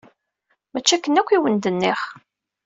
Mačči 0.71 0.93
akken 0.95 1.19
akk 1.19 1.29
i 1.31 1.37
wen-d-nniɣ! 1.41 1.99